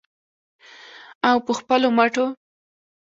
او 1.29 1.37
په 1.45 1.51
خپلو 1.59 1.87
مټو. 1.97 2.25